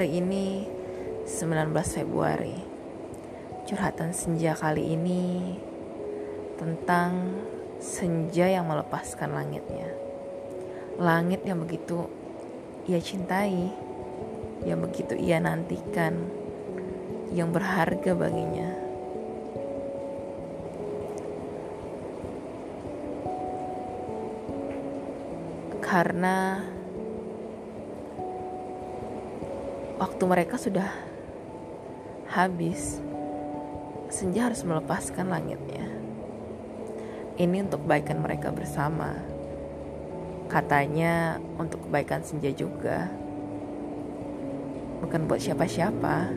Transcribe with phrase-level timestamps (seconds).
[0.00, 0.64] Hari ini
[1.28, 2.56] 19 Februari.
[3.68, 5.52] Curhatan senja kali ini
[6.56, 7.36] Tentang
[7.84, 9.92] senja yang melepaskan langitnya.
[10.96, 12.08] Langit yang begitu
[12.88, 13.76] ia cintai
[14.64, 16.32] Yang begitu ia nantikan
[17.36, 18.72] Yang berharga baginya.
[25.84, 26.64] Karena
[30.00, 30.88] waktu mereka sudah
[32.32, 33.04] habis,
[34.08, 35.84] senja harus melepaskan langitnya.
[37.36, 39.12] Ini untuk kebaikan mereka bersama.
[40.48, 43.12] Katanya untuk kebaikan senja juga.
[45.04, 46.32] Bukan buat siapa-siapa.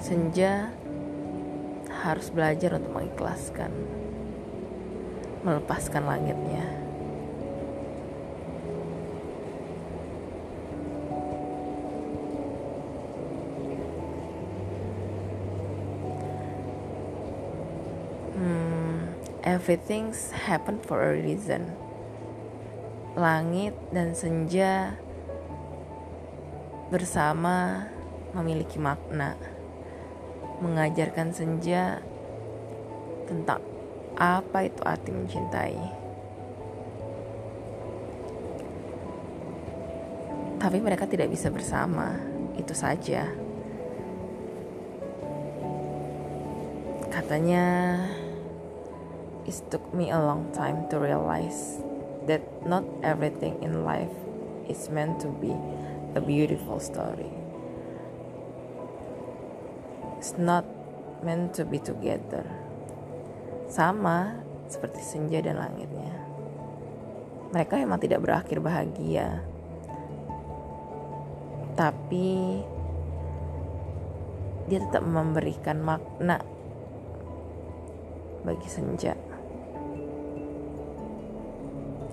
[0.00, 0.72] Senja
[1.92, 3.72] harus belajar untuk mengikhlaskan,
[5.44, 6.80] melepaskan langitnya.
[18.40, 19.12] Hmm,
[19.50, 21.74] everything's happen for a reason.
[23.18, 24.94] Langit dan senja
[26.94, 27.90] bersama
[28.30, 29.34] memiliki makna.
[30.62, 31.98] Mengajarkan senja
[33.26, 33.58] tentang
[34.14, 35.82] apa itu arti mencintai.
[40.62, 42.20] Tapi mereka tidak bisa bersama,
[42.54, 43.26] itu saja.
[47.10, 47.96] Katanya
[49.46, 51.80] it took me a long time to realize
[52.26, 54.12] that not everything in life
[54.68, 55.54] is meant to be
[56.14, 57.30] a beautiful story.
[60.18, 60.68] It's not
[61.24, 62.44] meant to be together.
[63.70, 66.12] Sama seperti senja dan langitnya.
[67.50, 69.42] Mereka memang tidak berakhir bahagia.
[71.74, 72.62] Tapi
[74.70, 76.38] dia tetap memberikan makna
[78.44, 79.29] bagi senja.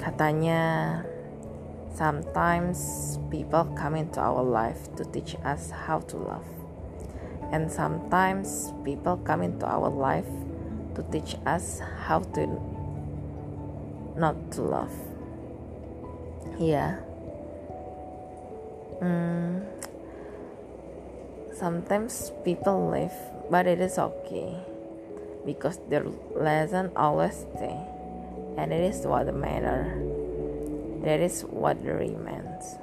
[0.00, 1.04] Katanya,
[1.92, 6.48] sometimes people come into our life to teach us how to love.
[7.52, 10.24] And sometimes people come into our life
[10.96, 12.48] to teach us how to
[14.16, 14.96] not to love.
[16.56, 16.96] Yeah.
[19.04, 19.68] Hmm.
[21.52, 23.12] Sometimes people leave,
[23.52, 24.56] but it is okay
[25.44, 27.99] because their lesson always stay
[28.56, 29.94] and it is what matter.
[31.04, 32.76] That is what the remains.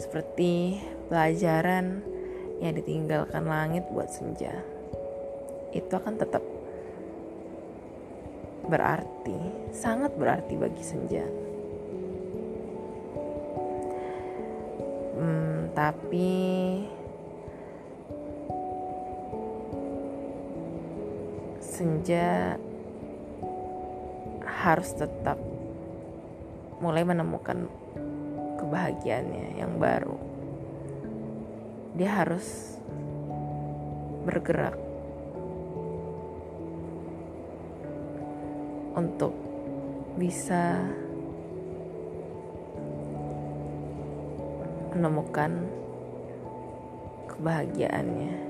[0.00, 2.02] Seperti pelajaran
[2.58, 4.64] yang ditinggalkan langit buat senja.
[5.70, 6.42] Itu akan tetap
[8.66, 9.38] berarti,
[9.70, 11.24] sangat berarti bagi senja.
[15.20, 16.30] Hmm, tapi
[21.62, 22.56] senja
[24.60, 25.40] harus tetap
[26.84, 27.64] mulai menemukan
[28.60, 30.20] kebahagiaannya yang baru.
[31.96, 32.76] Dia harus
[34.28, 34.76] bergerak
[39.00, 39.32] untuk
[40.20, 40.76] bisa
[44.92, 45.64] menemukan
[47.32, 48.49] kebahagiaannya.